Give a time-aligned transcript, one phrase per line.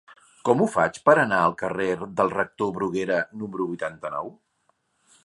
[0.47, 1.87] Com ho faig per anar al carrer
[2.21, 4.37] del Rector Bruguera número vuitanta-nou?